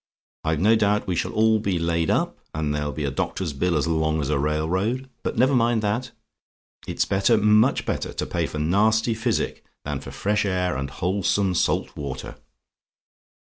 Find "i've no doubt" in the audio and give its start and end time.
0.43-1.05